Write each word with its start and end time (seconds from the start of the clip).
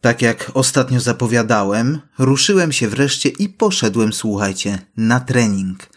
Tak 0.00 0.22
jak 0.22 0.50
ostatnio 0.54 1.00
zapowiadałem, 1.00 1.98
ruszyłem 2.18 2.72
się 2.72 2.88
wreszcie 2.88 3.28
i 3.28 3.48
poszedłem, 3.48 4.12
słuchajcie, 4.12 4.78
na 4.96 5.20
trening. 5.20 5.88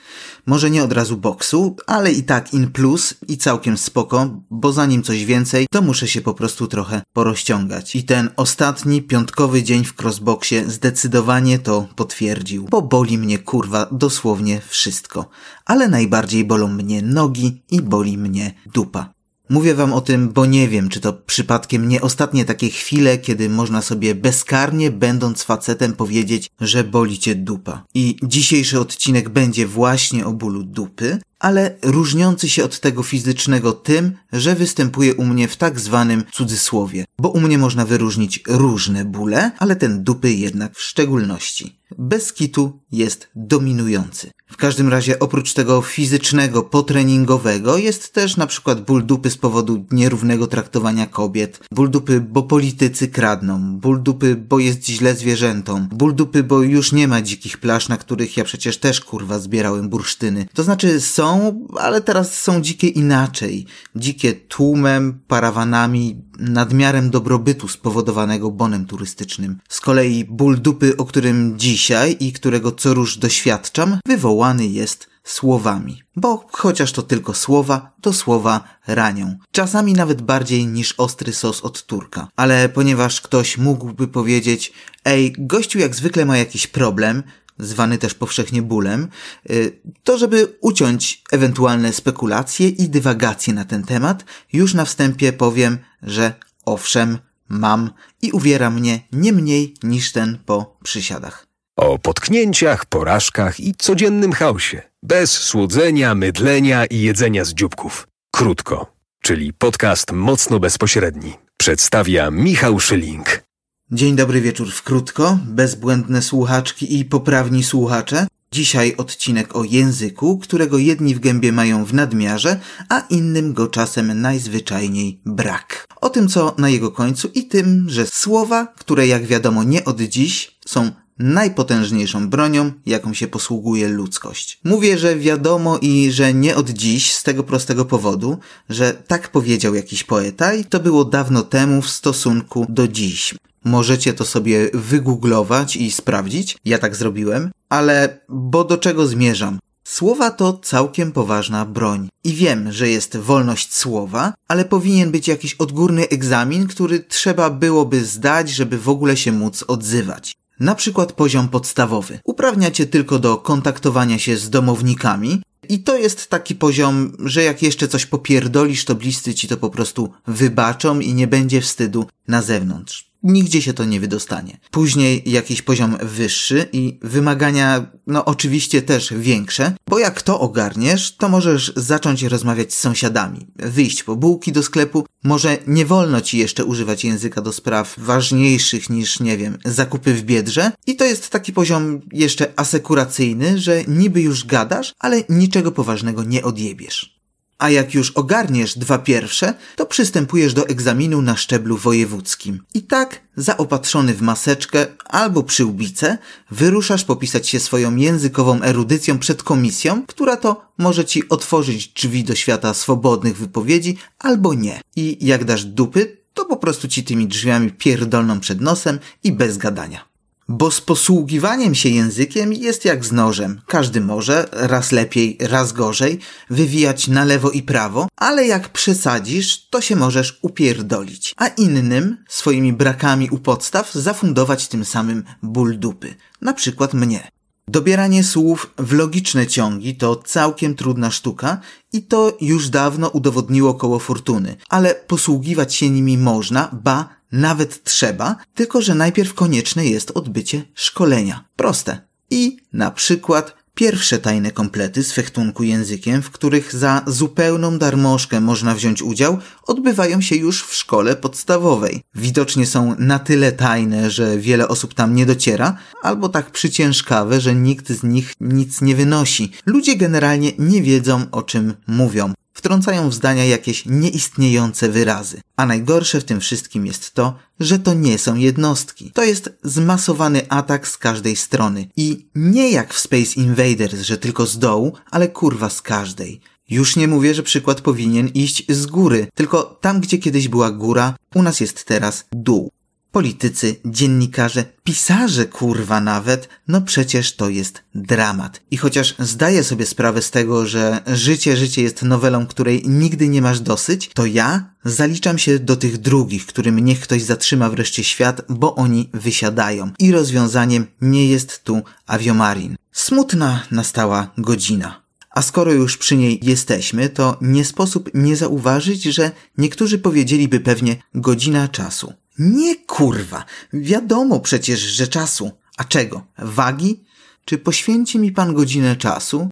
Może 0.46 0.70
nie 0.70 0.84
od 0.84 0.94
razu 0.94 1.18
boksu, 1.18 1.76
ale 1.88 2.12
i 2.12 2.24
tak 2.24 2.54
in 2.54 2.72
plus 2.72 3.14
i 3.28 3.38
całkiem 3.38 3.78
spoko, 3.78 4.42
bo 4.52 4.74
zanim 4.74 5.04
coś 5.04 5.26
więcej, 5.26 5.68
to 5.72 5.82
muszę 5.82 6.08
się 6.08 6.22
po 6.22 6.34
prostu 6.34 6.68
trochę 6.68 7.02
porozciągać. 7.14 7.96
I 7.96 8.04
ten 8.04 8.30
ostatni 8.36 9.02
piątkowy 9.02 9.64
dzień 9.64 9.86
w 9.86 10.02
crossboxie 10.02 10.70
zdecydowanie 10.70 11.60
to 11.60 11.88
potwierdził, 11.96 12.68
bo 12.70 12.82
boli 12.82 13.18
mnie 13.18 13.40
kurwa 13.40 13.88
dosłownie 13.92 14.62
wszystko. 14.68 15.30
Ale 15.66 15.88
najbardziej 15.88 16.46
bolą 16.46 16.68
mnie 16.68 17.02
nogi 17.02 17.64
i 17.72 17.82
boli 17.82 18.18
mnie 18.18 18.54
dupa. 18.74 19.21
Mówię 19.52 19.76
wam 19.76 19.94
o 19.94 20.02
tym, 20.02 20.30
bo 20.30 20.46
nie 20.46 20.68
wiem, 20.68 20.90
czy 20.90 21.00
to 21.00 21.14
przypadkiem 21.14 21.90
nie 21.90 22.02
ostatnie 22.02 22.46
takie 22.46 22.70
chwile, 22.70 23.18
kiedy 23.18 23.50
można 23.50 23.82
sobie 23.82 24.16
bezkarnie, 24.16 24.92
będąc 24.92 25.44
facetem, 25.44 25.94
powiedzieć, 25.94 26.50
że 26.62 26.84
boli 26.84 27.20
cię 27.20 27.36
dupa. 27.36 27.84
I 27.94 28.16
dzisiejszy 28.24 28.80
odcinek 28.80 29.30
będzie 29.30 29.68
właśnie 29.68 30.26
o 30.26 30.34
bólu 30.34 30.64
dupy, 30.64 31.20
ale 31.42 31.76
różniący 31.82 32.50
się 32.50 32.64
od 32.64 32.80
tego 32.80 33.04
fizycznego 33.04 33.74
tym, 33.74 34.12
że 34.34 34.56
występuje 34.56 35.16
u 35.16 35.26
mnie 35.26 35.48
w 35.48 35.58
tak 35.58 35.80
zwanym 35.80 36.24
cudzysłowie, 36.32 37.06
bo 37.20 37.30
u 37.30 37.40
mnie 37.42 37.58
można 37.58 37.86
wyróżnić 37.86 38.44
różne 38.48 39.06
bóle, 39.06 39.52
ale 39.60 39.76
ten 39.76 40.04
dupy 40.04 40.32
jednak 40.32 40.76
w 40.76 40.82
szczególności. 40.82 41.82
Bez 41.98 42.34
kitu 42.34 42.80
jest 42.92 43.28
dominujący. 43.36 44.32
W 44.52 44.58
każdym 44.58 44.90
razie 44.90 45.20
oprócz 45.20 45.54
tego 45.54 45.82
fizycznego, 45.82 46.64
potreningowego 46.64 47.78
jest 47.78 48.14
też 48.14 48.38
na 48.38 48.48
przykład 48.48 48.86
ból 48.86 49.06
dupy 49.06 49.30
z 49.30 49.38
powodu 49.38 49.86
nierównego 49.92 50.48
traktowania 50.48 51.06
kobiet, 51.08 51.60
ból 51.72 51.90
dupy, 51.90 52.22
bo 52.22 52.44
politycy 52.44 53.08
kradną, 53.08 53.78
ból 53.78 54.04
dupy, 54.04 54.36
bo 54.36 54.60
jest 54.60 54.86
źle 54.86 55.16
zwierzętom, 55.16 55.88
ból 55.92 56.16
dupy, 56.16 56.44
bo 56.44 56.62
już 56.62 56.92
nie 56.92 57.08
ma 57.08 57.22
dzikich 57.22 57.58
plaż, 57.58 57.90
na 57.90 57.98
których 57.98 58.38
ja 58.38 58.44
przecież 58.44 58.78
też 58.78 59.02
kurwa 59.02 59.40
zbierałem 59.40 59.90
bursztyny. 59.90 60.48
To 60.54 60.64
znaczy 60.64 61.02
są, 61.02 61.31
ale 61.80 62.02
teraz 62.02 62.42
są 62.42 62.62
dzikie 62.62 62.88
inaczej. 62.88 63.66
Dzikie 63.96 64.34
tłumem, 64.34 65.20
parawanami, 65.28 66.22
nadmiarem 66.40 67.10
dobrobytu 67.10 67.68
spowodowanego 67.68 68.52
bonem 68.52 68.86
turystycznym. 68.86 69.60
Z 69.70 69.80
kolei 69.80 70.26
ból 70.26 70.62
dupy, 70.62 70.98
o 70.98 71.06
którym 71.06 71.60
dzisiaj 71.60 72.18
i 72.20 72.34
którego 72.34 72.72
co 72.72 72.94
róż 72.94 73.18
doświadczam, 73.18 74.00
wywołany 74.06 74.66
jest 74.68 75.12
słowami. 75.24 76.04
Bo 76.16 76.46
chociaż 76.52 76.92
to 76.92 77.02
tylko 77.02 77.34
słowa, 77.34 77.92
to 78.02 78.14
słowa 78.14 78.64
ranią. 78.88 79.38
Czasami 79.52 79.94
nawet 79.94 80.22
bardziej 80.22 80.68
niż 80.68 80.94
ostry 80.98 81.34
sos 81.34 81.62
od 81.62 81.86
turka. 81.86 82.28
Ale 82.36 82.70
ponieważ 82.70 83.22
ktoś 83.22 83.58
mógłby 83.58 84.08
powiedzieć, 84.08 84.74
ej, 85.06 85.36
gościu 85.38 85.80
jak 85.80 85.96
zwykle 85.96 86.26
ma 86.26 86.38
jakiś 86.38 86.68
problem, 86.68 87.24
zwany 87.62 87.98
też 87.98 88.14
powszechnie 88.14 88.62
bólem, 88.62 89.08
y, 89.50 89.80
to 90.04 90.18
żeby 90.18 90.58
uciąć 90.62 91.24
ewentualne 91.32 91.94
spekulacje 91.94 92.68
i 92.70 92.90
dywagacje 92.90 93.54
na 93.54 93.66
ten 93.66 93.84
temat, 93.84 94.26
już 94.54 94.74
na 94.74 94.86
wstępie 94.86 95.34
powiem, 95.34 95.78
że 96.02 96.34
owszem, 96.66 97.18
mam 97.50 97.90
i 98.22 98.32
uwiera 98.32 98.70
mnie 98.70 99.00
nie 99.12 99.34
mniej 99.34 99.76
niż 99.84 100.12
ten 100.12 100.38
po 100.46 100.78
przysiadach. 100.84 101.48
O 101.76 102.00
potknięciach, 102.00 102.86
porażkach 102.86 103.60
i 103.60 103.76
codziennym 103.78 104.32
chaosie. 104.32 104.82
Bez 105.04 105.32
słodzenia, 105.32 106.16
mydlenia 106.16 106.86
i 106.86 107.02
jedzenia 107.02 107.46
z 107.46 107.54
dzióbków. 107.54 108.08
Krótko, 108.32 108.94
czyli 109.22 109.54
podcast 109.54 110.12
mocno 110.12 110.60
bezpośredni. 110.60 111.34
Przedstawia 111.58 112.32
Michał 112.32 112.80
Szyling. 112.80 113.51
Dzień 113.94 114.16
dobry 114.16 114.42
wieczór 114.42 114.72
w 114.72 114.84
krótko, 114.84 115.40
bezbłędne 115.46 116.22
słuchaczki 116.22 117.00
i 117.00 117.06
poprawni 117.06 117.64
słuchacze. 117.64 118.28
Dzisiaj 118.52 118.96
odcinek 118.98 119.56
o 119.56 119.64
języku, 119.64 120.38
którego 120.38 120.78
jedni 120.78 121.16
w 121.16 121.20
gębie 121.20 121.52
mają 121.52 121.86
w 121.86 121.94
nadmiarze, 121.94 122.60
a 122.90 123.00
innym 123.00 123.54
go 123.54 123.68
czasem 123.68 124.22
najzwyczajniej 124.22 125.22
brak. 125.26 125.86
O 126.02 126.10
tym, 126.10 126.28
co 126.28 126.56
na 126.58 126.70
jego 126.70 126.92
końcu 126.92 127.30
i 127.36 127.48
tym, 127.48 127.90
że 127.90 128.08
słowa, 128.08 128.74
które 128.78 129.08
jak 129.08 129.26
wiadomo 129.26 129.64
nie 129.64 129.86
od 129.86 130.02
dziś, 130.02 130.58
są 130.66 130.92
najpotężniejszą 131.20 132.30
bronią, 132.30 132.72
jaką 132.86 133.14
się 133.14 133.28
posługuje 133.28 133.88
ludzkość. 133.88 134.60
Mówię, 134.64 134.98
że 134.98 135.16
wiadomo 135.16 135.78
i 135.78 136.12
że 136.12 136.34
nie 136.34 136.56
od 136.56 136.70
dziś 136.70 137.14
z 137.14 137.24
tego 137.24 137.44
prostego 137.44 137.86
powodu, 137.86 138.38
że 138.70 138.94
tak 138.94 139.32
powiedział 139.32 139.76
jakiś 139.76 140.04
poeta 140.04 140.54
i 140.54 140.66
to 140.66 140.80
było 140.80 141.06
dawno 141.06 141.42
temu 141.42 141.82
w 141.82 141.90
stosunku 141.90 142.66
do 142.70 142.88
dziś. 142.88 143.36
Możecie 143.66 144.14
to 144.14 144.26
sobie 144.26 144.70
wygooglować 144.74 145.76
i 145.76 145.92
sprawdzić, 145.92 146.58
ja 146.66 146.78
tak 146.78 146.96
zrobiłem, 146.96 147.52
ale 147.70 148.20
bo 148.30 148.64
do 148.64 148.78
czego 148.78 149.08
zmierzam? 149.08 149.60
Słowa 149.84 150.32
to 150.32 150.54
całkiem 150.54 151.12
poważna 151.12 151.66
broń. 151.66 152.10
I 152.24 152.34
wiem, 152.34 152.72
że 152.72 152.90
jest 152.90 153.18
wolność 153.18 153.74
słowa, 153.74 154.34
ale 154.48 154.66
powinien 154.66 155.12
być 155.12 155.28
jakiś 155.28 155.54
odgórny 155.54 156.10
egzamin, 156.10 156.68
który 156.68 157.00
trzeba 157.00 157.50
byłoby 157.50 158.06
zdać, 158.06 158.50
żeby 158.50 158.78
w 158.78 158.90
ogóle 158.90 159.18
się 159.18 159.32
móc 159.32 159.64
odzywać. 159.68 160.36
Na 160.60 160.76
przykład 160.76 161.14
poziom 161.14 161.50
podstawowy. 161.50 162.20
Uprawnia 162.24 162.72
cię 162.72 162.86
tylko 162.86 163.20
do 163.20 163.38
kontaktowania 163.38 164.20
się 164.20 164.38
z 164.38 164.50
domownikami, 164.50 165.42
i 165.70 165.80
to 165.80 165.98
jest 165.98 166.30
taki 166.30 166.56
poziom, 166.56 167.12
że 167.20 167.44
jak 167.44 167.62
jeszcze 167.62 167.88
coś 167.88 168.06
popierdolisz, 168.06 168.86
to 168.86 168.96
bliscy 168.96 169.34
ci 169.34 169.48
to 169.48 169.58
po 169.58 169.70
prostu 169.70 170.12
wybaczą 170.28 171.00
i 171.00 171.14
nie 171.14 171.28
będzie 171.28 171.62
wstydu 171.62 172.06
na 172.28 172.42
zewnątrz 172.42 173.11
nigdzie 173.24 173.62
się 173.62 173.74
to 173.74 173.86
nie 173.86 174.00
wydostanie. 174.00 174.58
Później 174.72 175.24
jakiś 175.26 175.62
poziom 175.62 175.98
wyższy 176.02 176.70
i 176.74 177.00
wymagania, 177.02 177.86
no 178.08 178.26
oczywiście 178.26 178.82
też 178.82 179.14
większe, 179.14 179.76
bo 179.90 180.00
jak 180.00 180.22
to 180.22 180.40
ogarniesz, 180.40 181.16
to 181.18 181.30
możesz 181.30 181.74
zacząć 181.76 182.24
rozmawiać 182.24 182.74
z 182.74 182.80
sąsiadami, 182.80 183.48
wyjść 183.56 184.04
po 184.04 184.16
bułki 184.16 184.52
do 184.52 184.64
sklepu, 184.64 185.06
może 185.24 185.58
nie 185.68 185.86
wolno 185.86 186.22
ci 186.22 186.38
jeszcze 186.38 186.66
używać 186.66 187.04
języka 187.04 187.42
do 187.42 187.54
spraw 187.54 187.96
ważniejszych 187.98 188.90
niż, 188.90 189.20
nie 189.20 189.38
wiem, 189.38 189.58
zakupy 189.66 190.14
w 190.14 190.24
biedrze. 190.24 190.72
I 190.88 190.96
to 190.96 191.06
jest 191.06 191.30
taki 191.30 191.54
poziom 191.54 192.02
jeszcze 192.12 192.54
asekuracyjny, 192.56 193.60
że 193.60 193.84
niby 193.88 194.22
już 194.22 194.46
gadasz, 194.46 194.94
ale 195.00 195.24
niczego 195.30 195.72
poważnego 195.72 196.24
nie 196.24 196.44
odjebiesz 196.44 197.21
a 197.62 197.70
jak 197.70 197.94
już 197.94 198.12
ogarniesz 198.12 198.78
dwa 198.78 198.98
pierwsze, 198.98 199.54
to 199.76 199.86
przystępujesz 199.86 200.54
do 200.54 200.68
egzaminu 200.68 201.22
na 201.22 201.36
szczeblu 201.36 201.78
wojewódzkim. 201.78 202.64
I 202.74 202.82
tak, 202.82 203.22
zaopatrzony 203.36 204.14
w 204.14 204.22
maseczkę 204.22 204.86
albo 205.06 205.44
przyłbicę, 205.44 206.18
wyruszasz 206.52 207.04
popisać 207.04 207.50
się 207.50 207.60
swoją 207.60 207.96
językową 207.96 208.62
erudycją 208.62 209.20
przed 209.20 209.44
komisją, 209.44 210.06
która 210.08 210.38
to 210.38 210.66
może 210.78 211.06
ci 211.06 211.30
otworzyć 211.30 211.88
drzwi 211.88 212.24
do 212.24 212.36
świata 212.36 212.74
swobodnych 212.74 213.38
wypowiedzi 213.38 213.98
albo 214.20 214.54
nie. 214.54 214.82
I 214.96 215.18
jak 215.22 215.46
dasz 215.46 215.66
dupy, 215.66 216.18
to 216.34 216.46
po 216.46 216.58
prostu 216.58 216.88
ci 216.88 217.04
tymi 217.04 217.28
drzwiami 217.28 217.72
pierdolną 217.72 218.40
przed 218.40 218.62
nosem 218.62 219.00
i 219.24 219.32
bez 219.32 219.58
gadania. 219.58 220.11
Bo 220.54 220.72
z 220.72 220.82
posługiwaniem 220.82 221.76
się 221.76 221.90
językiem 221.90 222.54
jest 222.54 222.86
jak 222.86 223.06
z 223.06 223.12
nożem. 223.12 223.62
Każdy 223.68 224.02
może, 224.02 224.50
raz 224.52 224.92
lepiej, 224.92 225.38
raz 225.40 225.74
gorzej, 225.74 226.20
wywijać 226.50 227.08
na 227.08 227.26
lewo 227.26 227.52
i 227.52 227.64
prawo, 227.64 228.08
ale 228.16 228.48
jak 228.48 228.70
przesadzisz, 228.70 229.68
to 229.70 229.82
się 229.82 229.96
możesz 229.96 230.40
upierdolić. 230.42 231.34
A 231.38 231.48
innym, 231.48 232.18
swoimi 232.30 232.74
brakami 232.74 233.30
u 233.30 233.38
podstaw, 233.38 233.94
zafundować 233.94 234.68
tym 234.68 234.86
samym 234.86 235.24
ból 235.44 235.80
dupy. 235.80 236.16
Na 236.42 236.54
przykład 236.54 236.94
mnie. 236.94 237.32
Dobieranie 237.68 238.24
słów 238.24 238.74
w 238.78 238.94
logiczne 238.94 239.48
ciągi 239.48 239.96
to 239.96 240.16
całkiem 240.16 240.76
trudna 240.76 241.12
sztuka 241.12 241.60
i 241.94 242.04
to 242.04 242.38
już 242.42 242.70
dawno 242.70 243.10
udowodniło 243.10 243.74
koło 243.74 244.00
fortuny, 244.00 244.56
ale 244.70 244.96
posługiwać 244.96 245.76
się 245.76 245.90
nimi 245.90 246.18
można, 246.18 246.70
ba, 246.84 247.21
nawet 247.32 247.84
trzeba, 247.84 248.36
tylko 248.56 248.82
że 248.82 248.96
najpierw 248.96 249.34
konieczne 249.34 249.86
jest 249.86 250.12
odbycie 250.12 250.64
szkolenia. 250.76 251.46
Proste. 251.56 252.00
I 252.30 252.58
na 252.74 252.92
przykład 252.92 253.62
Pierwsze 253.76 254.20
tajne 254.20 254.52
komplety 254.52 255.04
z 255.04 255.12
fechtunku 255.12 255.64
językiem, 255.64 256.22
w 256.22 256.32
których 256.32 256.76
za 256.76 257.02
zupełną 257.08 257.78
darmożkę 257.78 258.42
można 258.42 258.76
wziąć 258.76 259.02
udział, 259.02 259.38
odbywają 259.68 260.22
się 260.22 260.36
już 260.36 260.64
w 260.64 260.76
szkole 260.76 261.16
podstawowej. 261.16 262.04
Widocznie 262.16 262.66
są 262.66 262.96
na 263.00 263.20
tyle 263.20 263.52
tajne, 263.52 264.12
że 264.12 264.38
wiele 264.38 264.68
osób 264.68 264.94
tam 264.94 265.16
nie 265.16 265.26
dociera, 265.26 265.78
albo 266.02 266.30
tak 266.30 266.52
przyciężkawe, 266.52 267.42
że 267.42 267.56
nikt 267.56 267.90
z 267.90 268.04
nich 268.04 268.34
nic 268.42 268.82
nie 268.82 268.96
wynosi. 268.96 269.52
Ludzie 269.66 269.96
generalnie 269.96 270.52
nie 270.60 270.82
wiedzą 270.82 271.26
o 271.32 271.42
czym 271.44 271.74
mówią 271.88 272.34
wtrącają 272.54 273.10
w 273.10 273.14
zdania 273.14 273.46
jakieś 273.46 273.86
nieistniejące 273.86 274.90
wyrazy. 274.90 275.42
A 275.56 275.66
najgorsze 275.66 276.22
w 276.22 276.24
tym 276.24 276.40
wszystkim 276.40 276.86
jest 276.86 277.14
to, 277.14 277.36
że 277.60 277.80
to 277.80 277.94
nie 277.94 278.18
są 278.18 278.36
jednostki. 278.36 279.12
To 279.12 279.24
jest 279.24 279.50
zmasowany 279.64 280.50
atak 280.50 280.88
z 280.88 280.98
każdej 280.98 281.36
strony. 281.36 281.88
I 281.98 282.26
nie 282.36 282.72
jak 282.72 282.94
w 282.94 283.00
Space 283.00 283.34
Invaders, 283.36 284.02
że 284.02 284.18
tylko 284.18 284.46
z 284.46 284.60
dołu, 284.60 284.94
ale 285.12 285.28
kurwa 285.28 285.70
z 285.70 285.82
każdej. 285.82 286.42
Już 286.70 286.96
nie 286.96 287.08
mówię, 287.08 287.34
że 287.34 287.44
przykład 287.44 287.82
powinien 287.82 288.28
iść 288.28 288.66
z 288.70 288.86
góry, 288.86 289.28
tylko 289.36 289.64
tam, 289.82 290.02
gdzie 290.02 290.18
kiedyś 290.18 290.48
była 290.48 290.72
góra, 290.72 291.16
u 291.36 291.44
nas 291.44 291.60
jest 291.60 291.86
teraz 291.86 292.26
dół. 292.32 292.72
Politycy, 293.12 293.76
dziennikarze, 293.86 294.66
pisarze 294.84 295.46
kurwa 295.46 296.02
nawet, 296.02 296.50
no 296.68 296.82
przecież 296.82 297.36
to 297.36 297.50
jest 297.50 297.84
dramat. 297.96 298.62
I 298.72 298.78
chociaż 298.78 299.16
zdaję 299.20 299.64
sobie 299.64 299.86
sprawę 299.86 300.22
z 300.22 300.32
tego, 300.32 300.66
że 300.66 301.02
życie, 301.08 301.58
życie 301.58 301.84
jest 301.84 302.04
nowelą, 302.04 302.48
której 302.48 302.84
nigdy 302.86 303.28
nie 303.28 303.42
masz 303.42 303.60
dosyć, 303.60 304.10
to 304.14 304.26
ja 304.26 304.70
zaliczam 304.86 305.38
się 305.38 305.60
do 305.60 305.76
tych 305.76 305.98
drugich, 305.98 306.46
którym 306.46 306.80
niech 306.80 307.00
ktoś 307.00 307.24
zatrzyma 307.24 307.70
wreszcie 307.70 308.04
świat, 308.04 308.42
bo 308.50 308.76
oni 308.76 309.10
wysiadają. 309.14 309.92
I 310.00 310.12
rozwiązaniem 310.12 310.88
nie 311.02 311.28
jest 311.28 311.64
tu 311.64 311.82
aviomarin. 312.08 312.76
Smutna 312.92 313.64
nastała 313.72 314.32
godzina. 314.38 315.02
A 315.32 315.42
skoro 315.42 315.74
już 315.74 315.98
przy 315.98 316.18
niej 316.18 316.40
jesteśmy, 316.44 317.10
to 317.10 317.38
nie 317.42 317.66
sposób 317.66 318.10
nie 318.14 318.36
zauważyć, 318.36 319.04
że 319.04 319.32
niektórzy 319.58 320.00
powiedzieliby 320.00 320.60
pewnie 320.60 320.96
godzina 321.16 321.68
czasu. 321.68 322.14
Nie 322.42 322.76
kurwa, 322.76 323.46
wiadomo 323.74 324.40
przecież, 324.40 324.80
że 324.80 325.08
czasu. 325.08 325.52
A 325.78 325.84
czego? 325.84 326.26
Wagi? 326.38 327.04
Czy 327.46 327.58
poświęci 327.58 328.20
mi 328.20 328.32
pan 328.32 328.54
godzinę 328.54 328.96
czasu? 328.96 329.50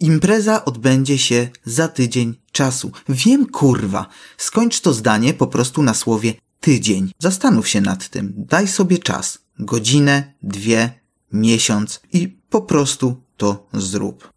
Impreza 0.00 0.64
odbędzie 0.64 1.18
się 1.18 1.48
za 1.64 1.88
tydzień 1.88 2.34
czasu. 2.52 2.92
Wiem 3.08 3.46
kurwa. 3.46 4.06
Skończ 4.38 4.80
to 4.80 4.92
zdanie 4.92 5.34
po 5.34 5.46
prostu 5.46 5.82
na 5.82 5.94
słowie 5.94 6.34
tydzień. 6.60 7.12
Zastanów 7.18 7.68
się 7.68 7.80
nad 7.80 8.08
tym. 8.08 8.32
Daj 8.36 8.68
sobie 8.68 8.98
czas. 8.98 9.38
Godzinę, 9.58 10.32
dwie, 10.42 11.00
miesiąc 11.32 12.00
i 12.12 12.28
po 12.28 12.62
prostu 12.62 13.22
to 13.36 13.68
zrób. 13.72 14.32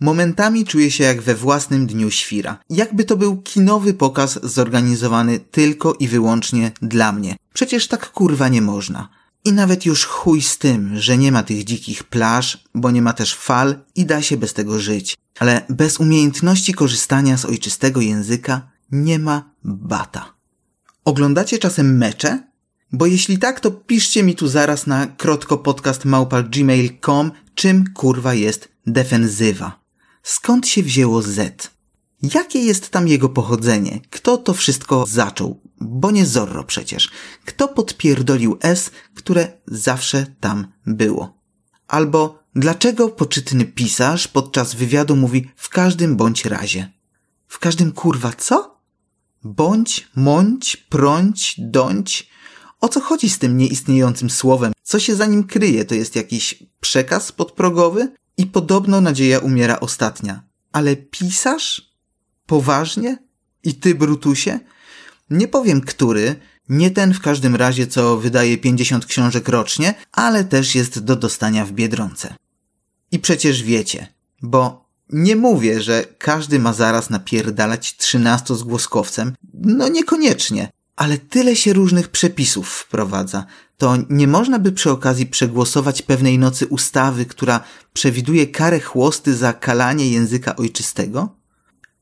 Momentami 0.00 0.64
czuję 0.64 0.90
się 0.90 1.04
jak 1.04 1.22
we 1.22 1.34
własnym 1.34 1.86
dniu 1.86 2.10
świra. 2.10 2.58
Jakby 2.70 3.04
to 3.04 3.16
był 3.16 3.36
kinowy 3.36 3.94
pokaz 3.94 4.38
zorganizowany 4.42 5.40
tylko 5.40 5.94
i 5.94 6.08
wyłącznie 6.08 6.72
dla 6.82 7.12
mnie. 7.12 7.36
Przecież 7.54 7.88
tak 7.88 8.10
kurwa 8.10 8.48
nie 8.48 8.62
można. 8.62 9.08
I 9.44 9.52
nawet 9.52 9.86
już 9.86 10.04
chuj 10.04 10.42
z 10.42 10.58
tym, 10.58 10.98
że 10.98 11.18
nie 11.18 11.32
ma 11.32 11.42
tych 11.42 11.64
dzikich 11.64 12.04
plaż, 12.04 12.64
bo 12.74 12.90
nie 12.90 13.02
ma 13.02 13.12
też 13.12 13.34
fal 13.34 13.78
i 13.94 14.06
da 14.06 14.22
się 14.22 14.36
bez 14.36 14.54
tego 14.54 14.80
żyć. 14.80 15.16
Ale 15.38 15.62
bez 15.68 16.00
umiejętności 16.00 16.74
korzystania 16.74 17.36
z 17.36 17.44
ojczystego 17.44 18.00
języka 18.00 18.62
nie 18.92 19.18
ma 19.18 19.50
bata. 19.64 20.32
Oglądacie 21.04 21.58
czasem 21.58 21.96
mecze? 21.96 22.42
Bo 22.92 23.06
jeśli 23.06 23.38
tak, 23.38 23.60
to 23.60 23.70
piszcie 23.70 24.22
mi 24.22 24.34
tu 24.34 24.48
zaraz 24.48 24.86
na 24.86 25.06
krotkopodcast.gmail.com 25.06 27.30
czym 27.54 27.84
kurwa 27.94 28.34
jest 28.34 28.68
defensywa. 28.86 29.85
Skąd 30.26 30.68
się 30.68 30.82
wzięło 30.82 31.22
Z? 31.22 31.70
Jakie 32.34 32.58
jest 32.58 32.88
tam 32.88 33.08
jego 33.08 33.28
pochodzenie? 33.28 34.00
Kto 34.10 34.36
to 34.36 34.54
wszystko 34.54 35.06
zaczął? 35.08 35.60
Bo 35.80 36.10
nie 36.10 36.26
Zorro 36.26 36.64
przecież. 36.64 37.10
Kto 37.44 37.68
podpierdolił 37.68 38.58
S, 38.62 38.90
które 39.14 39.52
zawsze 39.66 40.26
tam 40.40 40.66
było? 40.86 41.38
Albo 41.88 42.38
dlaczego 42.54 43.08
poczytny 43.08 43.64
pisarz 43.64 44.28
podczas 44.28 44.74
wywiadu 44.74 45.16
mówi 45.16 45.50
w 45.56 45.68
każdym 45.68 46.16
bądź 46.16 46.44
razie? 46.44 46.92
W 47.48 47.58
każdym 47.58 47.92
kurwa 47.92 48.32
co? 48.32 48.80
Bądź, 49.44 50.08
mądź, 50.16 50.76
prąć, 50.76 51.54
dąć? 51.58 52.28
O 52.80 52.88
co 52.88 53.00
chodzi 53.00 53.30
z 53.30 53.38
tym 53.38 53.56
nieistniejącym 53.56 54.30
słowem? 54.30 54.72
Co 54.82 54.98
się 54.98 55.16
za 55.16 55.26
nim 55.26 55.44
kryje? 55.44 55.84
To 55.84 55.94
jest 55.94 56.16
jakiś 56.16 56.62
przekaz 56.80 57.32
podprogowy? 57.32 58.12
I 58.36 58.46
podobno 58.46 59.00
nadzieja 59.00 59.38
umiera 59.38 59.80
ostatnia. 59.80 60.42
Ale 60.72 60.96
pisarz? 60.96 61.94
Poważnie? 62.46 63.18
I 63.64 63.74
ty, 63.74 63.94
Brutusie? 63.94 64.60
Nie 65.30 65.48
powiem 65.48 65.80
który, 65.80 66.36
nie 66.68 66.90
ten 66.90 67.14
w 67.14 67.20
każdym 67.20 67.56
razie, 67.56 67.86
co 67.86 68.16
wydaje 68.16 68.58
50 68.58 69.06
książek 69.06 69.48
rocznie, 69.48 69.94
ale 70.12 70.44
też 70.44 70.74
jest 70.74 70.98
do 70.98 71.16
dostania 71.16 71.64
w 71.64 71.72
Biedronce. 71.72 72.34
I 73.12 73.18
przecież 73.18 73.62
wiecie, 73.62 74.06
bo 74.42 74.86
nie 75.10 75.36
mówię, 75.36 75.82
że 75.82 76.04
każdy 76.18 76.58
ma 76.58 76.72
zaraz 76.72 77.10
napierdalać 77.10 77.96
13 77.96 78.56
z 78.56 78.62
głoskowcem, 78.62 79.34
no 79.54 79.88
niekoniecznie, 79.88 80.70
ale 80.96 81.18
tyle 81.18 81.56
się 81.56 81.72
różnych 81.72 82.08
przepisów 82.08 82.68
wprowadza, 82.68 83.46
to 83.78 83.96
nie 84.10 84.26
można 84.26 84.58
by 84.58 84.72
przy 84.72 84.90
okazji 84.90 85.26
przegłosować 85.26 86.02
pewnej 86.02 86.38
nocy 86.38 86.66
ustawy, 86.66 87.26
która 87.26 87.60
przewiduje 87.92 88.46
karę 88.46 88.80
chłosty 88.80 89.34
za 89.36 89.52
kalanie 89.52 90.10
języka 90.10 90.56
ojczystego? 90.56 91.36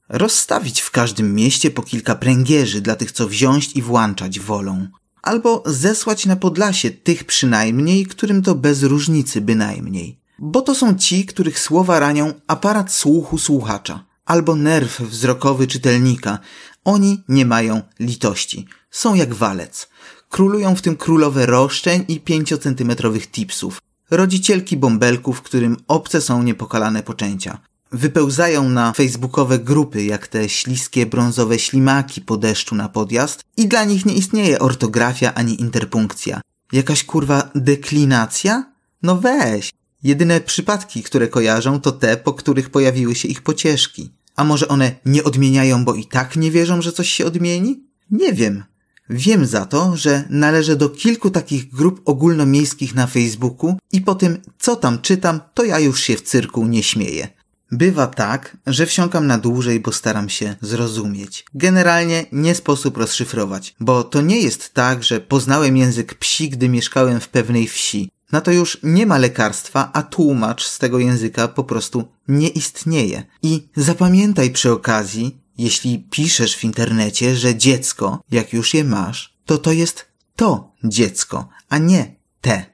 Rozstawić 0.09 0.81
w 0.81 0.91
każdym 0.91 1.35
mieście 1.35 1.71
po 1.71 1.83
kilka 1.83 2.15
pręgierzy 2.15 2.81
dla 2.81 2.97
tych, 2.97 3.13
co 3.13 3.29
wziąć 3.29 3.77
i 3.77 3.83
włączać 3.83 4.41
wolą. 4.41 4.87
Albo 5.23 5.63
zesłać 5.67 6.27
na 6.27 6.37
Podlasie 6.37 6.91
tych 6.91 7.25
przynajmniej, 7.25 8.07
którym 8.07 8.43
to 8.43 8.55
bez 8.55 8.83
różnicy 8.83 9.41
bynajmniej. 9.41 10.19
Bo 10.39 10.63
to 10.63 10.75
są 10.75 10.95
ci, 10.95 11.27
których 11.27 11.59
słowa 11.59 11.99
ranią 12.01 12.33
aparat 12.47 12.93
słuchu 12.93 13.39
słuchacza, 13.39 14.05
albo 14.25 14.57
nerw 14.57 15.01
wzrokowy 15.01 15.67
czytelnika. 15.67 16.39
Oni 16.85 17.23
nie 17.29 17.47
mają 17.47 17.83
litości. 18.01 18.67
Są 18.95 19.15
jak 19.15 19.35
walec. 19.35 19.89
Królują 20.29 20.77
w 20.77 20.83
tym 20.83 20.97
królowe 20.97 21.47
roszczeń 21.47 22.05
i 22.09 22.21
pięciocentymetrowych 22.21 23.31
tipsów. 23.31 23.83
Rodzicielki 24.11 24.77
bąbelków, 24.77 25.43
którym 25.43 25.77
obce 25.89 26.21
są 26.21 26.43
niepokalane 26.43 27.03
poczęcia. 27.03 27.59
Wypełzają 27.93 28.69
na 28.69 28.93
facebookowe 28.93 29.59
grupy, 29.59 30.05
jak 30.05 30.27
te 30.29 30.49
śliskie 30.49 31.07
brązowe 31.07 31.59
ślimaki 31.59 32.21
po 32.21 32.37
deszczu 32.37 32.75
na 32.75 32.89
podjazd 32.89 33.45
i 33.57 33.69
dla 33.69 33.85
nich 33.85 34.07
nie 34.07 34.15
istnieje 34.15 34.59
ortografia 34.59 35.35
ani 35.35 35.61
interpunkcja. 35.61 36.41
Jakaś 36.73 37.05
kurwa 37.05 37.51
deklinacja? 37.55 38.73
No 39.03 39.17
weź. 39.17 39.73
Jedyne 40.03 40.41
przypadki, 40.41 41.03
które 41.03 41.29
kojarzą, 41.29 41.81
to 41.81 41.93
te, 41.93 42.17
po 42.17 42.33
których 42.33 42.71
pojawiły 42.71 43.15
się 43.15 43.29
ich 43.29 43.43
pocieszki. 43.43 44.11
A 44.37 44.45
może 44.45 44.69
one 44.69 44.95
nie 45.07 45.25
odmieniają, 45.25 45.85
bo 45.85 45.95
i 45.95 46.07
tak 46.07 46.37
nie 46.37 46.51
wierzą, 46.51 46.83
że 46.83 46.93
coś 46.93 47.09
się 47.09 47.27
odmieni? 47.27 47.85
Nie 48.11 48.33
wiem. 48.33 48.65
Wiem 49.11 49.47
za 49.47 49.67
to, 49.67 49.97
że 49.97 50.25
należę 50.31 50.77
do 50.77 50.89
kilku 50.89 51.31
takich 51.31 51.71
grup 51.71 52.01
ogólnomiejskich 52.05 52.95
na 52.95 53.07
Facebooku 53.07 53.77
i 53.93 54.01
po 54.01 54.15
tym, 54.15 54.39
co 54.59 54.77
tam 54.77 54.99
czytam, 54.99 55.41
to 55.55 55.65
ja 55.65 55.79
już 55.79 56.01
się 56.01 56.17
w 56.17 56.23
cyrku 56.23 56.67
nie 56.67 56.83
śmieję. 56.83 57.29
Bywa 57.73 58.07
tak, 58.07 58.57
że 58.67 58.87
wsiąkam 58.87 59.27
na 59.27 59.39
dłużej, 59.39 59.81
bo 59.81 59.93
staram 59.93 60.29
się 60.29 60.57
zrozumieć. 60.61 61.45
Generalnie 61.55 62.27
nie 62.33 62.55
sposób 62.55 62.97
rozszyfrować, 62.97 63.75
bo 63.81 64.05
to 64.05 64.21
nie 64.21 64.41
jest 64.41 64.75
tak, 64.75 65.05
że 65.05 65.21
poznałem 65.21 65.77
język 65.77 66.15
psi, 66.15 66.51
gdy 66.51 66.69
mieszkałem 66.69 67.21
w 67.21 67.29
pewnej 67.29 67.69
wsi. 67.69 68.11
Na 68.33 68.41
to 68.41 68.51
już 68.51 68.79
nie 68.83 69.07
ma 69.07 69.19
lekarstwa, 69.19 69.91
a 69.93 70.03
tłumacz 70.03 70.67
z 70.67 70.79
tego 70.79 70.99
języka 70.99 71.49
po 71.49 71.65
prostu 71.65 72.05
nie 72.29 72.49
istnieje. 72.49 73.25
I 73.43 73.69
zapamiętaj 73.77 74.51
przy 74.51 74.73
okazji, 74.73 75.44
jeśli 75.59 75.99
piszesz 75.99 76.57
w 76.57 76.65
internecie, 76.65 77.37
że 77.37 77.57
dziecko, 77.57 78.23
jak 78.31 78.53
już 78.53 78.75
je 78.75 78.85
masz, 78.85 79.35
to 79.47 79.59
to 79.59 79.73
jest 79.73 80.07
to 80.37 80.73
dziecko, 80.85 81.49
a 81.69 81.79
nie 81.79 82.15
te. 82.41 82.65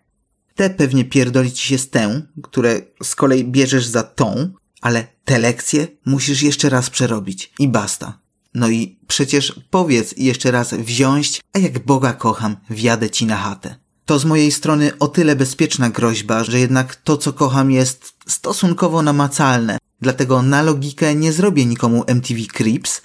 Te 0.54 0.70
pewnie 0.70 1.04
pierdoli 1.04 1.52
ci 1.52 1.66
się 1.68 1.78
z 1.78 1.90
tę, 1.90 2.22
które 2.42 2.80
z 3.02 3.14
kolei 3.14 3.44
bierzesz 3.44 3.86
za 3.86 4.02
tą, 4.02 4.50
ale 4.80 5.06
te 5.24 5.38
lekcje 5.38 5.88
musisz 6.06 6.42
jeszcze 6.42 6.68
raz 6.68 6.90
przerobić 6.90 7.52
i 7.58 7.68
basta. 7.68 8.18
No 8.54 8.68
i 8.68 8.98
przecież 9.06 9.60
powiedz 9.70 10.14
jeszcze 10.16 10.50
raz 10.50 10.74
wziąć, 10.74 11.40
a 11.52 11.58
jak 11.58 11.78
Boga 11.84 12.12
kocham, 12.12 12.56
wjadę 12.70 13.10
ci 13.10 13.26
na 13.26 13.36
chatę. 13.36 13.76
To 14.06 14.18
z 14.18 14.24
mojej 14.24 14.52
strony 14.52 14.98
o 14.98 15.08
tyle 15.08 15.36
bezpieczna 15.36 15.90
groźba, 15.90 16.44
że 16.44 16.60
jednak 16.60 16.96
to, 16.96 17.16
co 17.16 17.32
kocham, 17.32 17.70
jest 17.70 18.12
stosunkowo 18.26 19.02
namacalne. 19.02 19.78
Dlatego 20.00 20.42
na 20.42 20.62
logikę 20.62 21.14
nie 21.14 21.32
zrobię 21.32 21.66
nikomu 21.66 22.04
MTV 22.06 22.40
Creeps, 22.52 23.02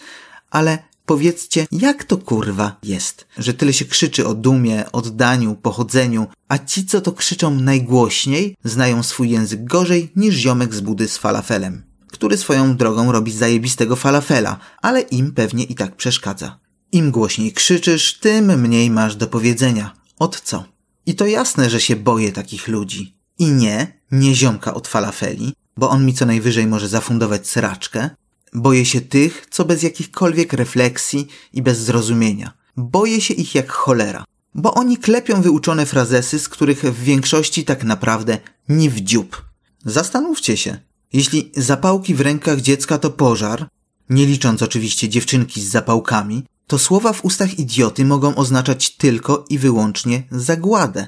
ale 0.51 0.79
powiedzcie, 1.05 1.67
jak 1.71 2.03
to 2.03 2.17
kurwa 2.17 2.77
jest, 2.83 3.27
że 3.37 3.53
tyle 3.53 3.73
się 3.73 3.85
krzyczy 3.85 4.27
o 4.27 4.33
dumie, 4.33 4.91
oddaniu, 4.91 5.55
pochodzeniu, 5.55 6.27
a 6.47 6.57
ci, 6.57 6.85
co 6.85 7.01
to 7.01 7.11
krzyczą 7.11 7.55
najgłośniej, 7.55 8.55
znają 8.63 9.03
swój 9.03 9.29
język 9.29 9.63
gorzej 9.63 10.11
niż 10.15 10.35
ziomek 10.35 10.75
z 10.75 10.81
budy 10.81 11.07
z 11.07 11.17
falafelem, 11.17 11.83
który 12.11 12.37
swoją 12.37 12.75
drogą 12.77 13.11
robi 13.11 13.31
zajebistego 13.31 13.95
falafela, 13.95 14.59
ale 14.81 15.01
im 15.01 15.31
pewnie 15.31 15.63
i 15.63 15.75
tak 15.75 15.95
przeszkadza. 15.95 16.59
Im 16.91 17.11
głośniej 17.11 17.53
krzyczysz, 17.53 18.19
tym 18.19 18.61
mniej 18.61 18.89
masz 18.89 19.15
do 19.15 19.27
powiedzenia. 19.27 19.93
Od 20.19 20.41
co? 20.41 20.63
I 21.05 21.15
to 21.15 21.25
jasne, 21.25 21.69
że 21.69 21.81
się 21.81 21.95
boję 21.95 22.31
takich 22.31 22.67
ludzi. 22.67 23.15
I 23.39 23.51
nie, 23.51 23.99
nie 24.11 24.35
ziomka 24.35 24.73
od 24.73 24.87
falafeli, 24.87 25.53
bo 25.77 25.89
on 25.89 26.05
mi 26.05 26.13
co 26.13 26.25
najwyżej 26.25 26.67
może 26.67 26.87
zafundować 26.87 27.47
sraczkę. 27.47 28.09
Boję 28.53 28.85
się 28.85 29.01
tych, 29.01 29.47
co 29.49 29.65
bez 29.65 29.83
jakichkolwiek 29.83 30.53
refleksji 30.53 31.27
i 31.53 31.61
bez 31.61 31.79
zrozumienia. 31.79 32.53
Boję 32.77 33.21
się 33.21 33.33
ich 33.33 33.55
jak 33.55 33.71
cholera, 33.71 34.25
bo 34.55 34.73
oni 34.73 34.97
klepią 34.97 35.41
wyuczone 35.41 35.85
frazesy, 35.85 36.39
z 36.39 36.49
których 36.49 36.81
w 36.81 37.03
większości 37.03 37.63
tak 37.63 37.83
naprawdę 37.83 38.37
nie 38.69 38.89
w 38.89 39.01
dziób. 39.01 39.45
Zastanówcie 39.85 40.57
się. 40.57 40.77
Jeśli 41.13 41.51
zapałki 41.55 42.15
w 42.15 42.21
rękach 42.21 42.61
dziecka 42.61 42.97
to 42.97 43.09
pożar, 43.09 43.67
nie 44.09 44.25
licząc 44.25 44.61
oczywiście 44.61 45.09
dziewczynki 45.09 45.61
z 45.61 45.69
zapałkami, 45.69 46.45
to 46.67 46.79
słowa 46.79 47.13
w 47.13 47.25
ustach 47.25 47.59
idioty 47.59 48.05
mogą 48.05 48.35
oznaczać 48.35 48.95
tylko 48.95 49.45
i 49.49 49.59
wyłącznie 49.59 50.23
zagładę. 50.31 51.07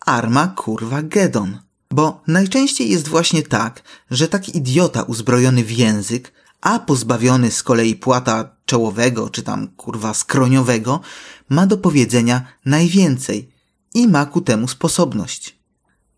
Arma 0.00 0.46
kurwa 0.46 1.02
Gedon. 1.02 1.58
Bo 1.92 2.22
najczęściej 2.26 2.90
jest 2.90 3.08
właśnie 3.08 3.42
tak, 3.42 3.82
że 4.10 4.28
taki 4.28 4.56
idiota 4.56 5.02
uzbrojony 5.02 5.64
w 5.64 5.70
język, 5.70 6.32
a 6.60 6.78
pozbawiony 6.78 7.50
z 7.50 7.62
kolei 7.62 7.94
płata 7.94 8.56
czołowego 8.66 9.30
czy 9.30 9.42
tam 9.42 9.68
kurwa 9.68 10.14
skroniowego, 10.14 11.00
ma 11.48 11.66
do 11.66 11.78
powiedzenia 11.78 12.46
najwięcej 12.64 13.48
i 13.94 14.08
ma 14.08 14.26
ku 14.26 14.40
temu 14.40 14.68
sposobność. 14.68 15.58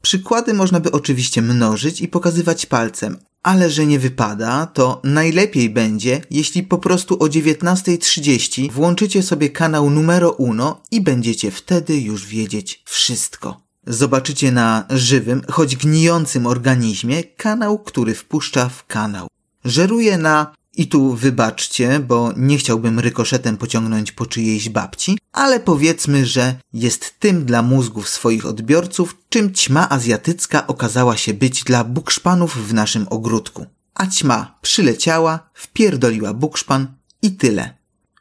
Przykłady 0.02 0.54
można 0.54 0.80
by 0.80 0.92
oczywiście 0.92 1.42
mnożyć 1.42 2.00
i 2.00 2.08
pokazywać 2.08 2.66
palcem, 2.66 3.18
ale 3.42 3.70
że 3.70 3.86
nie 3.86 3.98
wypada, 3.98 4.66
to 4.66 5.00
najlepiej 5.04 5.70
będzie, 5.70 6.22
jeśli 6.30 6.62
po 6.62 6.78
prostu 6.78 7.14
o 7.22 7.26
19.30 7.26 8.70
włączycie 8.70 9.22
sobie 9.22 9.50
kanał 9.50 9.90
numero 9.90 10.30
uno 10.30 10.82
i 10.90 11.00
będziecie 11.00 11.50
wtedy 11.50 12.00
już 12.00 12.26
wiedzieć 12.26 12.82
wszystko. 12.84 13.69
Zobaczycie 13.86 14.52
na 14.52 14.84
żywym, 14.90 15.42
choć 15.50 15.76
gnijącym 15.76 16.46
organizmie 16.46 17.24
kanał, 17.24 17.78
który 17.78 18.14
wpuszcza 18.14 18.68
w 18.68 18.86
kanał. 18.86 19.28
Żeruje 19.64 20.18
na 20.18 20.54
i 20.76 20.88
tu 20.88 21.14
wybaczcie, 21.14 22.00
bo 22.00 22.32
nie 22.36 22.58
chciałbym 22.58 22.98
rykoszetem 22.98 23.56
pociągnąć 23.56 24.12
po 24.12 24.26
czyjejś 24.26 24.68
babci, 24.68 25.18
ale 25.32 25.60
powiedzmy, 25.60 26.26
że 26.26 26.54
jest 26.72 27.20
tym 27.20 27.44
dla 27.44 27.62
mózgów 27.62 28.08
swoich 28.08 28.46
odbiorców, 28.46 29.16
czym 29.28 29.54
ćma 29.54 29.88
azjatycka 29.88 30.66
okazała 30.66 31.16
się 31.16 31.34
być 31.34 31.64
dla 31.64 31.84
bukszpanów 31.84 32.68
w 32.68 32.74
naszym 32.74 33.06
ogródku. 33.10 33.66
A 33.94 34.06
ćma 34.06 34.58
przyleciała, 34.62 35.50
wpierdoliła 35.54 36.34
bukszpan 36.34 36.86
i 37.22 37.32
tyle. 37.36 37.74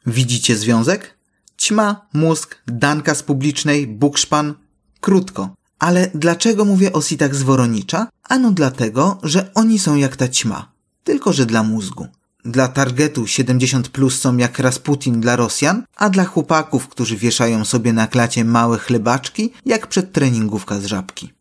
Widzicie 0.05 0.55
związek? 0.55 1.17
Ćma, 1.57 2.05
mózg, 2.13 2.55
danka 2.67 3.15
z 3.15 3.23
publicznej, 3.23 3.87
bukszpan. 3.87 4.53
Krótko. 5.01 5.55
Ale 5.79 6.11
dlaczego 6.15 6.65
mówię 6.65 6.93
o 6.93 7.01
sitach 7.01 7.35
z 7.35 7.41
Woronicza? 7.41 8.07
Ano 8.23 8.51
dlatego, 8.51 9.19
że 9.23 9.53
oni 9.53 9.79
są 9.79 9.95
jak 9.95 10.15
ta 10.15 10.27
ćma. 10.27 10.71
Tylko, 11.03 11.33
że 11.33 11.45
dla 11.45 11.63
mózgu. 11.63 12.07
Dla 12.45 12.67
targetu 12.67 13.27
70 13.27 13.89
plus 13.89 14.19
są 14.19 14.37
jak 14.37 14.59
Rasputin 14.59 15.21
dla 15.21 15.35
Rosjan, 15.35 15.83
a 15.95 16.09
dla 16.09 16.23
chłopaków, 16.23 16.87
którzy 16.87 17.17
wieszają 17.17 17.65
sobie 17.65 17.93
na 17.93 18.07
klacie 18.07 18.45
małe 18.45 18.77
chlebaczki, 18.77 19.53
jak 19.65 19.87
przedtreningówka 19.87 20.79
z 20.79 20.85
żabki. 20.85 21.33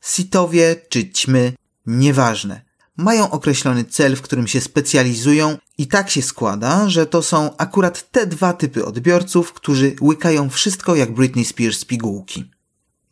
Sitowie 0.00 0.76
czy 0.88 1.10
ćmy, 1.10 1.52
nieważne. 1.86 2.60
Mają 2.96 3.30
określony 3.30 3.84
cel, 3.84 4.16
w 4.16 4.22
którym 4.22 4.46
się 4.46 4.60
specjalizują 4.60 5.58
i 5.78 5.86
tak 5.86 6.10
się 6.10 6.22
składa, 6.22 6.88
że 6.88 7.06
to 7.06 7.22
są 7.22 7.56
akurat 7.56 8.10
te 8.10 8.26
dwa 8.26 8.52
typy 8.52 8.84
odbiorców, 8.84 9.52
którzy 9.52 9.96
łykają 10.00 10.50
wszystko 10.50 10.96
jak 10.96 11.14
Britney 11.14 11.44
Spears 11.44 11.78
z 11.78 11.84
pigułki. 11.84 12.50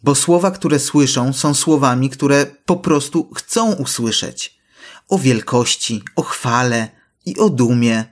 Bo 0.07 0.15
słowa, 0.15 0.51
które 0.51 0.79
słyszą, 0.79 1.33
są 1.33 1.55
słowami, 1.55 2.11
które 2.11 2.47
po 2.65 2.77
prostu 2.77 3.31
chcą 3.35 3.73
usłyszeć. 3.73 4.59
O 5.09 5.19
wielkości, 5.19 6.03
o 6.17 6.23
chwale, 6.23 6.89
i 7.25 7.37
o 7.39 7.51
dumie. 7.51 8.05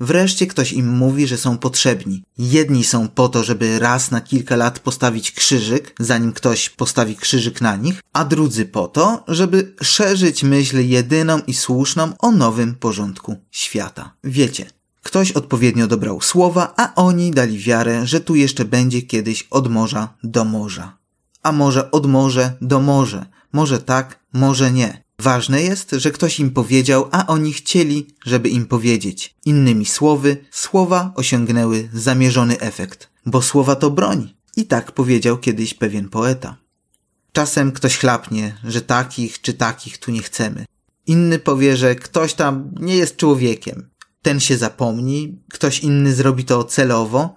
Wreszcie 0.00 0.46
ktoś 0.46 0.72
im 0.72 0.88
mówi, 0.88 1.26
że 1.26 1.38
są 1.38 1.58
potrzebni. 1.58 2.22
Jedni 2.38 2.84
są 2.84 3.08
po 3.08 3.28
to, 3.28 3.44
żeby 3.44 3.78
raz 3.78 4.10
na 4.10 4.20
kilka 4.20 4.56
lat 4.56 4.78
postawić 4.78 5.32
krzyżyk, 5.32 5.94
zanim 6.00 6.32
ktoś 6.32 6.70
postawi 6.70 7.16
krzyżyk 7.16 7.60
na 7.60 7.76
nich, 7.76 8.00
a 8.12 8.24
drudzy 8.24 8.66
po 8.66 8.88
to, 8.88 9.24
żeby 9.28 9.74
szerzyć 9.82 10.42
myśl 10.42 10.80
jedyną 10.80 11.40
i 11.46 11.54
słuszną 11.54 12.12
o 12.18 12.30
nowym 12.30 12.74
porządku 12.74 13.36
świata. 13.50 14.14
Wiecie, 14.24 14.70
ktoś 15.02 15.32
odpowiednio 15.32 15.86
dobrał 15.86 16.20
słowa, 16.20 16.74
a 16.76 16.94
oni 16.94 17.30
dali 17.30 17.58
wiarę, 17.58 18.06
że 18.06 18.20
tu 18.20 18.34
jeszcze 18.34 18.64
będzie 18.64 19.02
kiedyś 19.02 19.46
od 19.50 19.70
morza 19.70 20.14
do 20.22 20.44
morza. 20.44 21.01
A 21.42 21.52
może 21.52 21.90
od 21.90 22.06
morza 22.06 22.52
do 22.60 22.80
morza. 22.80 23.26
Może 23.52 23.78
tak, 23.78 24.18
może 24.32 24.72
nie. 24.72 25.02
Ważne 25.18 25.62
jest, 25.62 25.90
że 25.90 26.10
ktoś 26.10 26.40
im 26.40 26.50
powiedział, 26.50 27.08
a 27.10 27.26
oni 27.26 27.52
chcieli, 27.52 28.06
żeby 28.26 28.48
im 28.48 28.66
powiedzieć. 28.66 29.34
Innymi 29.44 29.86
słowy, 29.86 30.36
słowa 30.50 31.12
osiągnęły 31.16 31.88
zamierzony 31.92 32.60
efekt, 32.60 33.10
bo 33.26 33.42
słowa 33.42 33.76
to 33.76 33.90
broń. 33.90 34.34
I 34.56 34.66
tak 34.66 34.92
powiedział 34.92 35.38
kiedyś 35.38 35.74
pewien 35.74 36.08
poeta. 36.08 36.56
Czasem 37.32 37.72
ktoś 37.72 37.98
chlapnie, 37.98 38.56
że 38.64 38.80
takich 38.80 39.40
czy 39.40 39.54
takich 39.54 39.98
tu 39.98 40.10
nie 40.10 40.22
chcemy. 40.22 40.64
Inny 41.06 41.38
powie, 41.38 41.76
że 41.76 41.94
ktoś 41.94 42.34
tam 42.34 42.70
nie 42.80 42.96
jest 42.96 43.16
człowiekiem. 43.16 43.90
Ten 44.22 44.40
się 44.40 44.56
zapomni, 44.56 45.38
ktoś 45.50 45.80
inny 45.80 46.14
zrobi 46.14 46.44
to 46.44 46.64
celowo, 46.64 47.34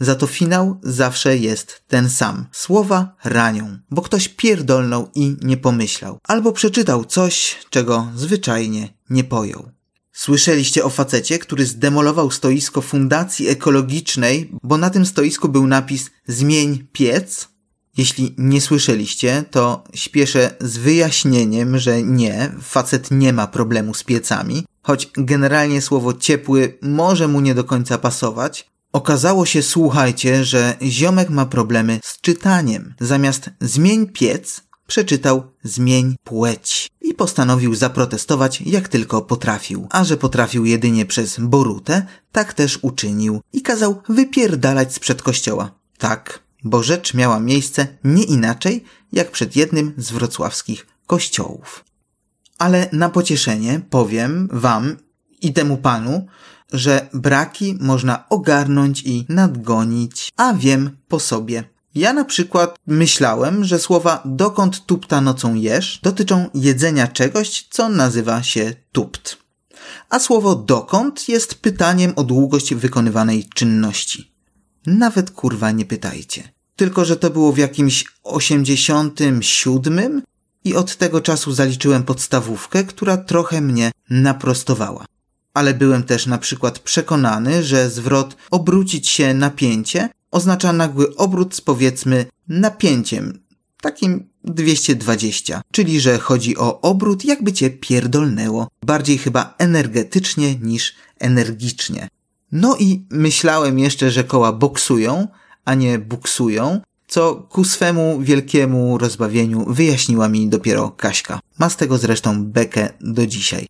za 0.00 0.14
to 0.14 0.26
finał 0.26 0.80
zawsze 0.82 1.36
jest 1.36 1.82
ten 1.88 2.10
sam. 2.10 2.46
Słowa 2.52 3.16
ranią, 3.24 3.78
bo 3.90 4.02
ktoś 4.02 4.28
pierdolnął 4.28 5.10
i 5.14 5.36
nie 5.42 5.56
pomyślał. 5.56 6.18
Albo 6.28 6.52
przeczytał 6.52 7.04
coś, 7.04 7.58
czego 7.70 8.08
zwyczajnie 8.14 8.88
nie 9.10 9.24
pojął. 9.24 9.70
Słyszeliście 10.12 10.84
o 10.84 10.90
facecie, 10.90 11.38
który 11.38 11.66
zdemolował 11.66 12.30
stoisko 12.30 12.80
fundacji 12.80 13.48
ekologicznej, 13.48 14.50
bo 14.62 14.76
na 14.76 14.90
tym 14.90 15.06
stoisku 15.06 15.48
był 15.48 15.66
napis 15.66 16.10
Zmień 16.26 16.86
piec? 16.92 17.48
Jeśli 17.96 18.34
nie 18.38 18.60
słyszeliście, 18.60 19.44
to 19.50 19.84
śpieszę 19.94 20.54
z 20.60 20.76
wyjaśnieniem, 20.76 21.78
że 21.78 22.02
nie, 22.02 22.52
facet 22.62 23.10
nie 23.10 23.32
ma 23.32 23.46
problemu 23.46 23.94
z 23.94 24.04
piecami, 24.04 24.64
choć 24.82 25.10
generalnie 25.16 25.80
słowo 25.80 26.12
ciepły 26.12 26.78
może 26.82 27.28
mu 27.28 27.40
nie 27.40 27.54
do 27.54 27.64
końca 27.64 27.98
pasować, 27.98 28.69
Okazało 28.92 29.46
się, 29.46 29.62
słuchajcie, 29.62 30.44
że 30.44 30.76
ziomek 30.82 31.30
ma 31.30 31.46
problemy 31.46 32.00
z 32.04 32.20
czytaniem. 32.20 32.94
Zamiast 33.00 33.50
zmień 33.60 34.06
piec, 34.06 34.60
przeczytał 34.86 35.42
zmień 35.64 36.16
płeć 36.24 36.90
i 37.00 37.14
postanowił 37.14 37.74
zaprotestować 37.74 38.60
jak 38.60 38.88
tylko 38.88 39.22
potrafił. 39.22 39.86
A 39.90 40.04
że 40.04 40.16
potrafił 40.16 40.64
jedynie 40.64 41.06
przez 41.06 41.38
Borutę, 41.40 42.06
tak 42.32 42.54
też 42.54 42.78
uczynił 42.82 43.40
i 43.52 43.62
kazał 43.62 44.02
wypierdalać 44.08 44.94
sprzed 44.94 45.22
kościoła. 45.22 45.70
Tak, 45.98 46.42
bo 46.64 46.82
rzecz 46.82 47.14
miała 47.14 47.40
miejsce 47.40 47.86
nie 48.04 48.22
inaczej 48.22 48.84
jak 49.12 49.30
przed 49.30 49.56
jednym 49.56 49.92
z 49.96 50.10
wrocławskich 50.10 50.86
kościołów. 51.06 51.84
Ale 52.58 52.88
na 52.92 53.08
pocieszenie 53.08 53.80
powiem 53.90 54.48
wam 54.52 54.96
i 55.42 55.52
temu 55.52 55.76
panu, 55.76 56.26
że 56.72 57.08
braki 57.14 57.76
można 57.80 58.28
ogarnąć 58.28 59.02
i 59.02 59.26
nadgonić, 59.28 60.32
a 60.36 60.54
wiem 60.54 60.96
po 61.08 61.20
sobie. 61.20 61.64
Ja 61.94 62.12
na 62.12 62.24
przykład 62.24 62.78
myślałem, 62.86 63.64
że 63.64 63.78
słowa 63.78 64.22
dokąd 64.24 64.86
tupta 64.86 65.20
nocą 65.20 65.54
jesz 65.54 66.00
dotyczą 66.02 66.50
jedzenia 66.54 67.06
czegoś, 67.06 67.66
co 67.70 67.88
nazywa 67.88 68.42
się 68.42 68.74
tupt. 68.92 69.36
A 70.08 70.18
słowo 70.18 70.54
dokąd 70.54 71.28
jest 71.28 71.54
pytaniem 71.54 72.12
o 72.16 72.24
długość 72.24 72.74
wykonywanej 72.74 73.44
czynności. 73.54 74.32
Nawet 74.86 75.30
kurwa 75.30 75.70
nie 75.70 75.84
pytajcie. 75.84 76.52
Tylko, 76.76 77.04
że 77.04 77.16
to 77.16 77.30
było 77.30 77.52
w 77.52 77.58
jakimś 77.58 78.04
87 78.22 80.22
i 80.64 80.74
od 80.74 80.96
tego 80.96 81.20
czasu 81.20 81.52
zaliczyłem 81.52 82.02
podstawówkę, 82.02 82.84
która 82.84 83.16
trochę 83.16 83.60
mnie 83.60 83.90
naprostowała 84.10 85.04
ale 85.54 85.74
byłem 85.74 86.02
też 86.02 86.26
na 86.26 86.38
przykład 86.38 86.78
przekonany, 86.78 87.62
że 87.62 87.90
zwrot 87.90 88.36
obrócić 88.50 89.08
się 89.08 89.34
napięcie 89.34 90.08
oznacza 90.30 90.72
nagły 90.72 91.16
obrót 91.16 91.54
z 91.54 91.60
powiedzmy 91.60 92.26
napięciem, 92.48 93.40
takim 93.82 94.28
220, 94.44 95.62
czyli 95.72 96.00
że 96.00 96.18
chodzi 96.18 96.56
o 96.56 96.80
obrót 96.80 97.24
jakby 97.24 97.52
cię 97.52 97.70
pierdolnęło, 97.70 98.68
bardziej 98.86 99.18
chyba 99.18 99.54
energetycznie 99.58 100.54
niż 100.54 100.94
energicznie. 101.18 102.08
No 102.52 102.76
i 102.76 103.06
myślałem 103.10 103.78
jeszcze, 103.78 104.10
że 104.10 104.24
koła 104.24 104.52
boksują, 104.52 105.28
a 105.64 105.74
nie 105.74 105.98
buksują, 105.98 106.80
co 107.08 107.34
ku 107.34 107.64
swemu 107.64 108.20
wielkiemu 108.20 108.98
rozbawieniu 108.98 109.64
wyjaśniła 109.68 110.28
mi 110.28 110.48
dopiero 110.48 110.90
Kaśka. 110.90 111.40
Ma 111.58 111.70
z 111.70 111.76
tego 111.76 111.98
zresztą 111.98 112.44
bekę 112.44 112.88
do 113.00 113.26
dzisiaj 113.26 113.66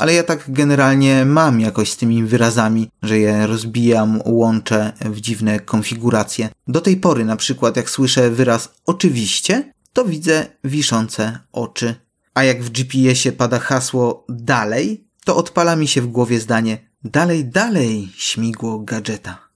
ale 0.00 0.14
ja 0.14 0.22
tak 0.22 0.44
generalnie 0.48 1.24
mam 1.24 1.60
jakoś 1.60 1.90
z 1.90 1.96
tymi 1.96 2.24
wyrazami, 2.24 2.90
że 3.02 3.18
je 3.18 3.46
rozbijam, 3.46 4.20
łączę 4.24 4.92
w 5.00 5.20
dziwne 5.20 5.60
konfiguracje. 5.60 6.48
Do 6.68 6.80
tej 6.80 6.96
pory 6.96 7.24
na 7.24 7.36
przykład 7.36 7.76
jak 7.76 7.90
słyszę 7.90 8.30
wyraz 8.30 8.74
oczywiście, 8.86 9.72
to 9.92 10.04
widzę 10.04 10.46
wiszące 10.64 11.38
oczy. 11.52 11.94
A 12.34 12.44
jak 12.44 12.62
w 12.62 12.70
GPS-ie 12.70 13.32
pada 13.32 13.58
hasło 13.58 14.24
dalej, 14.28 15.04
to 15.24 15.36
odpala 15.36 15.76
mi 15.76 15.88
się 15.88 16.02
w 16.02 16.06
głowie 16.06 16.40
zdanie 16.40 16.78
dalej, 17.04 17.44
dalej, 17.44 18.08
śmigło 18.16 18.78
gadżeta. 18.78 19.49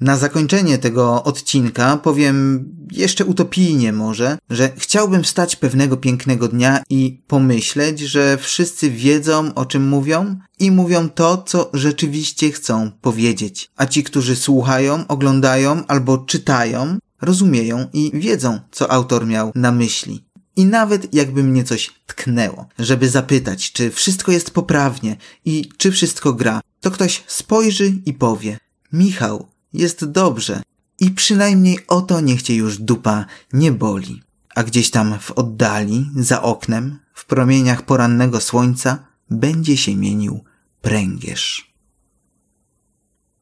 Na 0.00 0.16
zakończenie 0.16 0.78
tego 0.78 1.24
odcinka 1.24 1.96
powiem 1.96 2.64
jeszcze 2.92 3.24
utopijnie 3.24 3.92
może, 3.92 4.38
że 4.50 4.70
chciałbym 4.76 5.22
wstać 5.22 5.56
pewnego 5.56 5.96
pięknego 5.96 6.48
dnia 6.48 6.82
i 6.90 7.22
pomyśleć, 7.26 8.00
że 8.00 8.38
wszyscy 8.38 8.90
wiedzą 8.90 9.54
o 9.54 9.66
czym 9.66 9.88
mówią 9.88 10.36
i 10.58 10.70
mówią 10.70 11.08
to, 11.08 11.42
co 11.46 11.70
rzeczywiście 11.72 12.52
chcą 12.52 12.90
powiedzieć. 13.00 13.70
A 13.76 13.86
ci, 13.86 14.04
którzy 14.04 14.36
słuchają, 14.36 15.06
oglądają 15.08 15.86
albo 15.86 16.18
czytają, 16.18 16.98
rozumieją 17.20 17.86
i 17.92 18.10
wiedzą, 18.14 18.60
co 18.70 18.90
autor 18.90 19.26
miał 19.26 19.52
na 19.54 19.72
myśli. 19.72 20.24
I 20.56 20.64
nawet 20.64 21.14
jakby 21.14 21.42
mnie 21.42 21.64
coś 21.64 21.90
tknęło, 22.06 22.66
żeby 22.78 23.08
zapytać, 23.08 23.72
czy 23.72 23.90
wszystko 23.90 24.32
jest 24.32 24.50
poprawnie 24.50 25.16
i 25.44 25.68
czy 25.76 25.92
wszystko 25.92 26.32
gra, 26.32 26.60
to 26.80 26.90
ktoś 26.90 27.24
spojrzy 27.26 27.92
i 28.06 28.12
powie: 28.12 28.58
Michał, 28.92 29.48
jest 29.78 30.04
dobrze. 30.04 30.62
I 31.00 31.10
przynajmniej 31.10 31.78
o 31.88 32.00
to 32.00 32.20
niech 32.20 32.42
cię 32.42 32.54
już 32.54 32.78
dupa 32.78 33.24
nie 33.52 33.72
boli. 33.72 34.22
A 34.54 34.62
gdzieś 34.62 34.90
tam 34.90 35.18
w 35.18 35.30
oddali, 35.30 36.10
za 36.16 36.42
oknem, 36.42 36.98
w 37.14 37.26
promieniach 37.26 37.82
porannego 37.82 38.40
słońca, 38.40 38.98
będzie 39.30 39.76
się 39.76 39.96
mienił 39.96 40.44
pręgierz. 40.82 41.72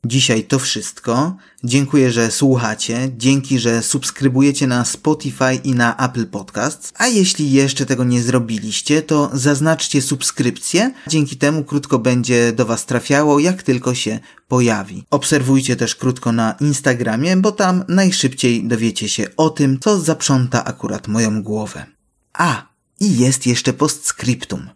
Dzisiaj 0.06 0.44
to 0.44 0.58
wszystko. 0.58 1.36
Dziękuję, 1.64 2.12
że 2.12 2.30
słuchacie. 2.30 3.10
Dzięki, 3.16 3.58
że 3.58 3.82
subskrybujecie 3.82 4.66
na 4.66 4.84
Spotify 4.84 5.54
i 5.64 5.74
na 5.74 5.96
Apple 5.96 6.26
Podcasts. 6.26 6.92
A 6.96 7.06
jeśli 7.06 7.52
jeszcze 7.52 7.86
tego 7.86 8.04
nie 8.04 8.22
zrobiliście, 8.22 9.02
to 9.02 9.30
zaznaczcie 9.32 10.02
subskrypcję. 10.02 10.92
Dzięki 11.08 11.36
temu 11.36 11.64
krótko 11.64 11.98
będzie 11.98 12.52
do 12.52 12.66
Was 12.66 12.86
trafiało, 12.86 13.38
jak 13.38 13.62
tylko 13.62 13.94
się 13.94 14.20
pojawi. 14.48 15.04
Obserwujcie 15.10 15.76
też 15.76 15.96
krótko 15.96 16.32
na 16.32 16.54
Instagramie, 16.60 17.36
bo 17.36 17.52
tam 17.52 17.84
najszybciej 17.88 18.68
dowiecie 18.68 19.08
się 19.08 19.36
o 19.36 19.50
tym, 19.50 19.78
co 19.80 20.00
zaprząta 20.00 20.64
akurat 20.64 21.08
moją 21.08 21.42
głowę. 21.42 21.86
A, 22.32 22.66
i 23.00 23.18
jest 23.18 23.46
jeszcze 23.46 23.72
postscriptum. 23.72 24.70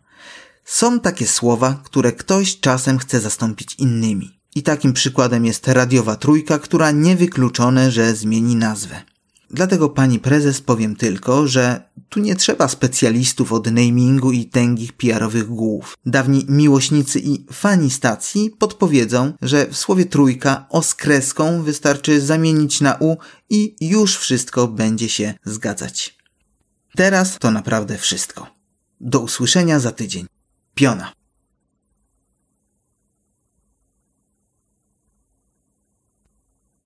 Są 0.65 1.01
takie 1.01 1.27
słowa, 1.27 1.81
które 1.85 2.13
ktoś 2.13 2.61
czasem 2.61 2.99
chce 2.99 3.21
zastąpić 3.21 3.75
innymi. 3.79 4.40
I 4.55 4.63
takim 4.63 4.93
przykładem 4.93 5.45
jest 5.45 5.69
radiowa 5.69 6.17
trójka, 6.17 6.59
która 6.59 6.91
niewykluczone, 6.91 7.91
że 7.91 8.15
zmieni 8.15 8.57
nazwę. 8.57 9.03
Dlatego 9.51 9.89
pani 9.89 10.19
prezes 10.19 10.61
powiem 10.61 10.97
tylko, 10.97 11.49
że 11.49 11.91
tu 12.09 12.21
nie 12.21 12.37
trzeba 12.37 12.69
specjalistów 12.69 13.53
od 13.53 13.67
namingu 13.67 14.33
i 14.33 14.45
tęgich 14.45 14.93
PR-owych 14.93 15.47
głów. 15.47 15.97
Dawni 16.07 16.47
miłośnicy 16.49 17.21
i 17.21 17.45
fani 17.53 17.91
stacji 17.91 18.51
podpowiedzą, 18.59 19.33
że 19.43 19.67
w 19.67 19.77
słowie 19.77 20.05
trójka 20.07 20.67
o 20.69 20.83
z 20.83 20.95
kreską 20.95 21.63
wystarczy 21.63 22.21
zamienić 22.21 22.81
na 22.81 22.97
u 23.01 23.17
i 23.51 23.77
już 23.81 24.17
wszystko 24.17 24.69
będzie 24.69 25.09
się 25.09 25.35
zgadzać. 25.45 26.17
Teraz 26.97 27.39
to 27.39 27.51
naprawdę 27.51 27.99
wszystko. 27.99 28.47
Do 29.01 29.21
usłyszenia 29.21 29.81
za 29.81 29.93
tydzień. 29.93 30.27
Piona. 30.75 31.20